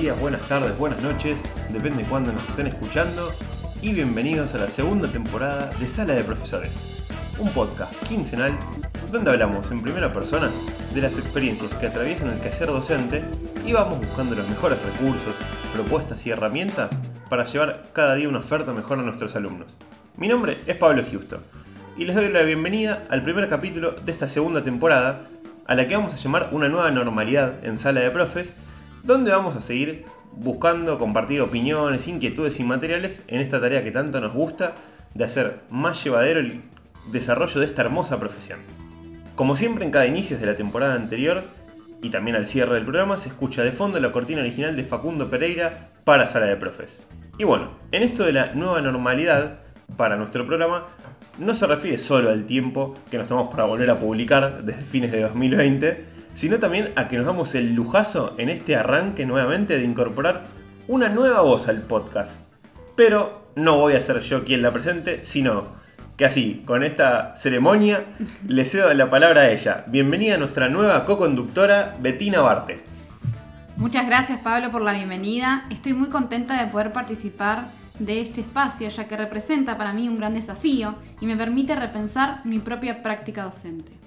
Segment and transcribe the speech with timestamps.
[0.00, 1.36] días, buenas tardes, buenas noches,
[1.70, 3.32] depende de cuándo nos estén escuchando,
[3.82, 6.70] y bienvenidos a la segunda temporada de Sala de Profesores,
[7.36, 8.52] un podcast quincenal
[9.10, 10.50] donde hablamos en primera persona
[10.94, 13.24] de las experiencias que atraviesan el quehacer docente
[13.66, 15.34] y vamos buscando los mejores recursos,
[15.74, 16.90] propuestas y herramientas
[17.28, 19.74] para llevar cada día una oferta mejor a nuestros alumnos.
[20.16, 21.40] Mi nombre es Pablo Justo
[21.96, 25.28] y les doy la bienvenida al primer capítulo de esta segunda temporada
[25.66, 28.54] a la que vamos a llamar una nueva normalidad en Sala de Profes
[29.02, 34.20] donde vamos a seguir buscando compartir opiniones, inquietudes y materiales en esta tarea que tanto
[34.20, 34.74] nos gusta
[35.14, 36.62] de hacer más llevadero el
[37.10, 38.60] desarrollo de esta hermosa profesión.
[39.34, 41.44] Como siempre en cada inicio de la temporada anterior
[42.02, 45.30] y también al cierre del programa se escucha de fondo la cortina original de Facundo
[45.30, 47.00] Pereira para Sala de Profes.
[47.38, 49.60] Y bueno, en esto de la nueva normalidad
[49.96, 50.86] para nuestro programa
[51.38, 55.12] no se refiere solo al tiempo que nos tomamos para volver a publicar desde fines
[55.12, 56.04] de 2020,
[56.38, 60.44] sino también a que nos damos el lujazo en este arranque nuevamente de incorporar
[60.86, 62.40] una nueva voz al podcast.
[62.94, 65.64] Pero no voy a ser yo quien la presente, sino
[66.16, 68.04] que así, con esta ceremonia,
[68.46, 69.82] le cedo la palabra a ella.
[69.88, 72.84] Bienvenida a nuestra nueva co-conductora, Betina Barte.
[73.76, 75.64] Muchas gracias Pablo por la bienvenida.
[75.70, 77.66] Estoy muy contenta de poder participar
[77.98, 82.42] de este espacio, ya que representa para mí un gran desafío y me permite repensar
[82.44, 83.97] mi propia práctica docente.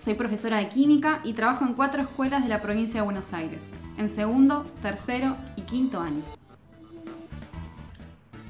[0.00, 3.68] Soy profesora de química y trabajo en cuatro escuelas de la provincia de Buenos Aires,
[3.98, 6.22] en segundo, tercero y quinto año.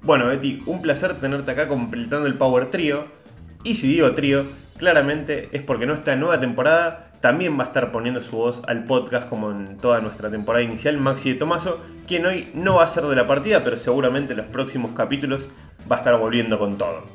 [0.00, 3.08] Bueno, Betty, un placer tenerte acá completando el Power Trio.
[3.62, 4.46] Y si digo trío,
[4.78, 9.28] claramente es porque nuestra nueva temporada también va a estar poniendo su voz al podcast
[9.28, 13.04] como en toda nuestra temporada inicial, Maxi de Tomaso, quien hoy no va a ser
[13.04, 15.48] de la partida, pero seguramente en los próximos capítulos
[15.92, 17.13] va a estar volviendo con todo.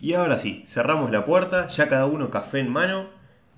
[0.00, 3.08] Y ahora sí, cerramos la puerta, ya cada uno café en mano,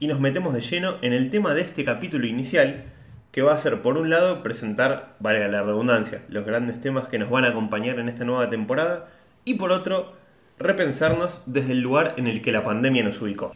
[0.00, 2.86] y nos metemos de lleno en el tema de este capítulo inicial,
[3.30, 7.20] que va a ser, por un lado, presentar, valga la redundancia, los grandes temas que
[7.20, 9.08] nos van a acompañar en esta nueva temporada,
[9.44, 10.14] y por otro,
[10.58, 13.54] repensarnos desde el lugar en el que la pandemia nos ubicó.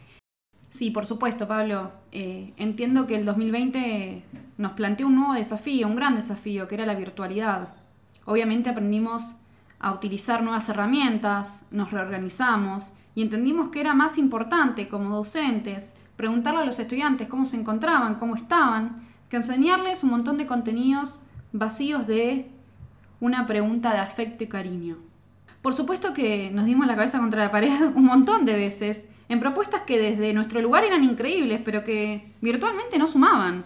[0.69, 1.91] Sí, por supuesto, Pablo.
[2.13, 4.23] Eh, entiendo que el 2020
[4.57, 7.69] nos planteó un nuevo desafío, un gran desafío, que era la virtualidad.
[8.25, 9.35] Obviamente aprendimos
[9.79, 16.61] a utilizar nuevas herramientas, nos reorganizamos y entendimos que era más importante como docentes preguntarle
[16.61, 21.19] a los estudiantes cómo se encontraban, cómo estaban, que enseñarles un montón de contenidos
[21.51, 22.49] vacíos de
[23.19, 24.97] una pregunta de afecto y cariño.
[25.61, 29.39] Por supuesto que nos dimos la cabeza contra la pared un montón de veces en
[29.39, 33.65] propuestas que desde nuestro lugar eran increíbles, pero que virtualmente no sumaban.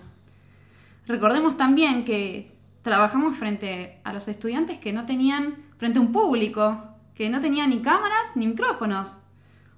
[1.08, 2.52] Recordemos también que
[2.82, 6.84] trabajamos frente a los estudiantes que no tenían frente a un público
[7.16, 9.10] que no tenía ni cámaras ni micrófonos.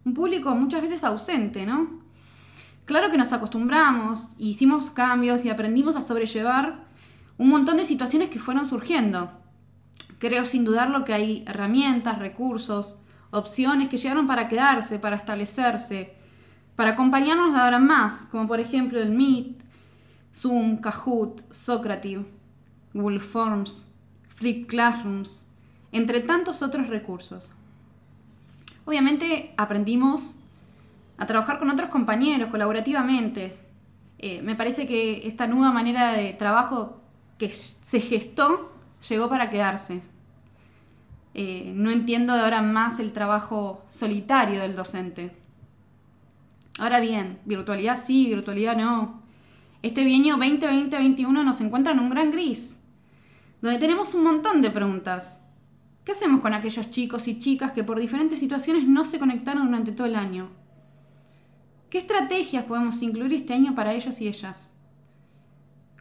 [0.05, 2.01] Un público muchas veces ausente, ¿no?
[2.85, 6.85] Claro que nos acostumbramos, hicimos cambios y aprendimos a sobrellevar
[7.37, 9.31] un montón de situaciones que fueron surgiendo.
[10.19, 12.97] Creo sin dudarlo que hay herramientas, recursos,
[13.31, 16.13] opciones que llegaron para quedarse, para establecerse,
[16.75, 19.63] para acompañarnos de ahora más, como por ejemplo el Meet,
[20.33, 22.25] Zoom, Kahoot, Socrative,
[22.93, 23.87] Google Forms,
[24.29, 25.45] Flip Classrooms,
[25.91, 27.49] entre tantos otros recursos.
[28.85, 30.35] Obviamente aprendimos
[31.17, 33.55] a trabajar con otros compañeros colaborativamente.
[34.19, 37.01] Eh, me parece que esta nueva manera de trabajo
[37.37, 38.71] que se gestó
[39.07, 40.01] llegó para quedarse.
[41.33, 45.35] Eh, no entiendo ahora más el trabajo solitario del docente.
[46.77, 49.21] Ahora bien, virtualidad sí, virtualidad no.
[49.81, 52.79] Este bienio 2020-2021 nos encuentra en un gran gris,
[53.63, 55.39] donde tenemos un montón de preguntas.
[56.03, 59.93] ¿Qué hacemos con aquellos chicos y chicas que por diferentes situaciones no se conectaron durante
[59.93, 60.49] todo el año?
[61.89, 64.73] ¿Qué estrategias podemos incluir este año para ellos y ellas?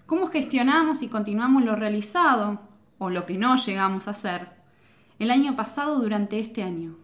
[0.07, 2.63] ¿Cómo gestionamos y continuamos lo realizado
[2.99, 4.49] o lo que no llegamos a hacer
[5.21, 6.97] el año pasado durante este año?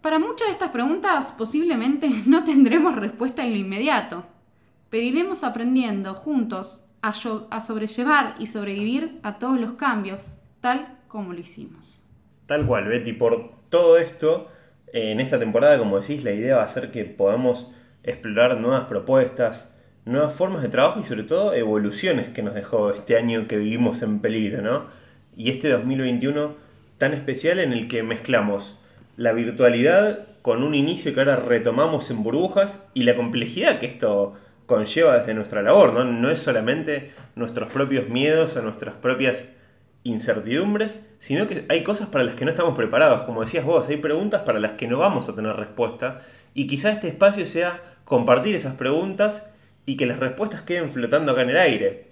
[0.00, 4.24] Para muchas de estas preguntas posiblemente no tendremos respuesta en lo inmediato,
[4.88, 7.12] pero iremos aprendiendo juntos a,
[7.60, 10.30] sobrellevar y sobrevivir a todos los cambios,
[10.60, 12.02] tal como lo hicimos.
[12.46, 13.12] Tal cual, Betty.
[13.12, 14.48] Por todo esto,
[14.92, 17.70] en esta temporada, como decís, la idea va a ser que podamos
[18.02, 19.70] explorar nuevas propuestas,
[20.04, 24.02] nuevas formas de trabajo y sobre todo evoluciones que nos dejó este año que vivimos
[24.02, 24.86] en peligro, ¿no?
[25.36, 26.54] Y este 2021
[26.98, 28.76] tan especial en el que mezclamos
[29.16, 34.34] la virtualidad con un inicio que ahora retomamos en burbujas y la complejidad que esto
[34.70, 36.04] conlleva desde nuestra labor, ¿no?
[36.04, 39.46] No es solamente nuestros propios miedos o nuestras propias
[40.04, 43.24] incertidumbres, sino que hay cosas para las que no estamos preparados.
[43.24, 46.20] Como decías vos, hay preguntas para las que no vamos a tener respuesta.
[46.54, 49.50] Y quizá este espacio sea compartir esas preguntas
[49.86, 52.06] y que las respuestas queden flotando acá en el aire.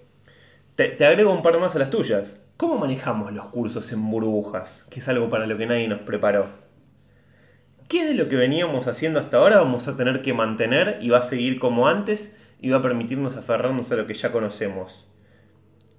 [0.75, 2.29] Te, te agrego un par más a las tuyas.
[2.57, 4.85] ¿Cómo manejamos los cursos en burbujas?
[4.89, 6.45] Que es algo para lo que nadie nos preparó.
[7.87, 11.19] ¿Qué de lo que veníamos haciendo hasta ahora vamos a tener que mantener y va
[11.19, 15.09] a seguir como antes y va a permitirnos aferrarnos a lo que ya conocemos?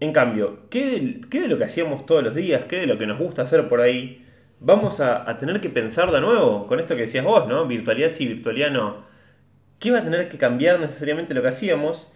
[0.01, 3.19] En cambio, ¿qué de, lo que hacíamos todos los días, qué de lo que nos
[3.19, 4.27] gusta hacer por ahí,
[4.59, 7.67] vamos a, tener que pensar de nuevo con esto que decías vos, ¿no?
[7.67, 9.05] Virtualidad sí, virtualidad no.
[9.79, 12.11] ¿Qué va a tener que cambiar necesariamente lo que hacíamos?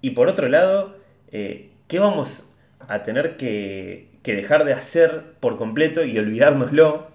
[0.00, 0.98] Y por otro lado,
[1.32, 2.44] eh, ¿qué vamos
[2.80, 7.08] a tener que, dejar de hacer por completo y olvidárnoslo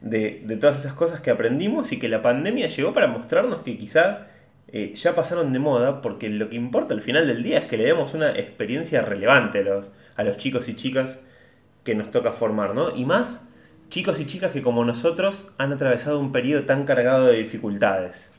[0.00, 3.76] de, de todas esas cosas que aprendimos y que la pandemia llegó para mostrarnos que
[3.76, 4.28] quizá
[4.68, 7.76] eh, ya pasaron de moda porque lo que importa al final del día es que
[7.76, 11.18] le demos una experiencia relevante a los, a los chicos y chicas
[11.84, 12.94] que nos toca formar, ¿no?
[12.94, 13.46] Y más
[13.88, 18.32] chicos y chicas que como nosotros han atravesado un periodo tan cargado de dificultades.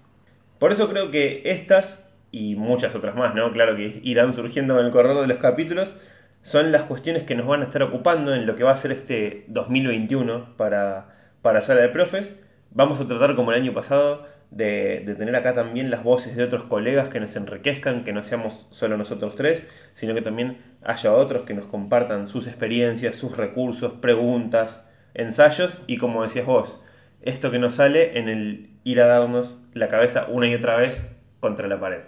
[0.59, 3.51] Por eso creo que estas y muchas otras más, ¿no?
[3.53, 5.95] Claro que irán surgiendo en el corredor de los capítulos,
[6.41, 8.91] son las cuestiones que nos van a estar ocupando en lo que va a ser
[8.91, 11.09] este 2021 para,
[11.41, 12.35] para Sala de Profes.
[12.71, 16.63] Vamos a tratar como el año pasado de, tener acá también las voces de otros
[16.63, 19.63] colegas que nos enriquezcan, que no seamos solo nosotros tres,
[19.94, 25.97] sino que también haya otros que nos compartan sus experiencias, sus recursos, preguntas, ensayos y
[25.97, 26.81] como decías vos,
[27.21, 31.03] esto que nos sale en el ir a darnos la cabeza una y otra vez
[31.39, 32.01] contra la pared.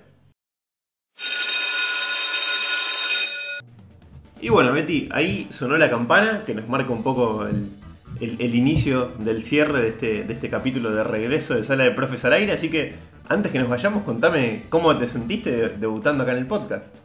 [4.42, 7.72] Y bueno, Betty, ahí sonó la campana que nos marca un poco el,
[8.20, 12.26] el, inicio del cierre de este, de este capítulo de regreso de Sala de Profes
[12.26, 12.54] al Aire.
[12.54, 12.96] Así que
[13.28, 16.96] antes que nos vayamos, contame cómo te sentiste debutando acá en el podcast.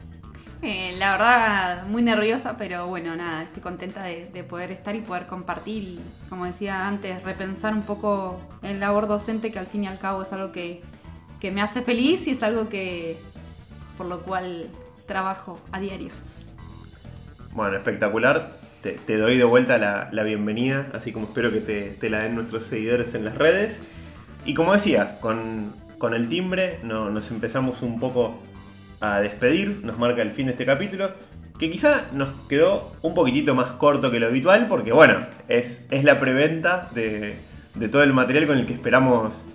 [0.62, 5.26] Eh, la verdad, muy nerviosa, pero bueno, nada, estoy contenta de, poder estar y poder
[5.26, 9.88] compartir y, como decía antes, repensar un poco el labor docente, que al fin y
[9.88, 10.80] al cabo es algo que,
[11.38, 13.18] que me hace feliz y es algo que
[13.98, 14.70] por lo cual
[15.06, 16.10] trabajo a diario.
[17.52, 22.34] Bueno, espectacular te, doy de vuelta la, bienvenida, así como espero que te, la den
[22.34, 23.80] nuestros seguidores en las redes.
[24.44, 25.72] Y como decía, con,
[26.12, 28.38] el timbre nos empezamos un poco
[29.00, 31.12] a despedir, nos marca el fin de este capítulo,
[31.58, 36.04] que quizá nos quedó un poquitito más corto que lo habitual, porque bueno, es, es
[36.04, 37.36] la preventa de,
[37.74, 39.46] de todo el material con el que esperamos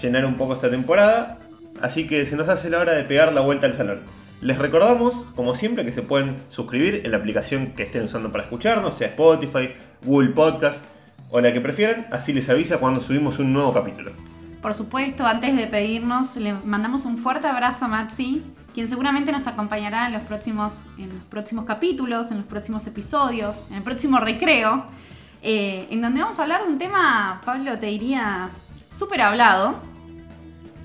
[0.00, 1.38] llenar un poco esta temporada,
[1.80, 4.19] así que se nos hace la hora de pegar la vuelta al salón.
[4.40, 8.44] Les recordamos, como siempre, que se pueden suscribir en la aplicación que estén usando para
[8.44, 10.82] escucharnos, sea Spotify, Google Podcast
[11.30, 14.12] o la que prefieran, así les avisa cuando subimos un nuevo capítulo.
[14.62, 18.42] Por supuesto, antes de pedirnos, le mandamos un fuerte abrazo a Maxi,
[18.72, 23.66] quien seguramente nos acompañará en los próximos, en los próximos capítulos, en los próximos episodios,
[23.68, 24.86] en el próximo recreo,
[25.42, 28.48] eh, en donde vamos a hablar de un tema, Pablo, te diría,
[28.88, 29.74] súper hablado,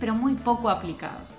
[0.01, 1.34] pero muy poco aplicado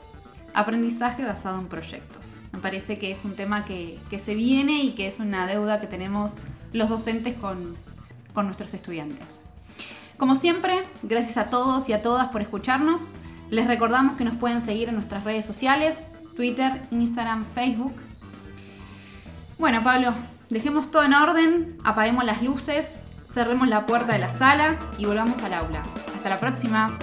[0.56, 2.26] aprendizaje basado en proyectos.
[2.52, 5.86] Me parece que es un tema que, se viene y que es una deuda que
[5.86, 6.36] tenemos
[6.72, 7.76] los docentes con,
[8.32, 9.42] con nuestros estudiantes.
[10.16, 13.12] Como siempre, gracias a todos y a todas por escucharnos.
[13.50, 17.92] Les recordamos que nos pueden seguir en nuestras redes sociales, Twitter, Instagram, Facebook.
[19.58, 20.14] Bueno, Pablo,
[20.48, 22.92] dejemos todo en orden, apaguemos las luces,
[23.30, 25.82] cerremos la puerta de la sala y volvamos al aula.
[26.14, 26.98] Hasta la próxima.